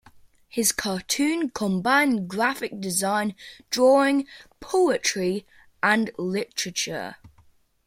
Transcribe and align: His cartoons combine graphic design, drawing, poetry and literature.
His 0.49 0.71
cartoons 0.71 1.51
combine 1.53 2.25
graphic 2.25 2.81
design, 2.81 3.35
drawing, 3.69 4.25
poetry 4.59 5.45
and 5.83 6.09
literature. 6.17 7.17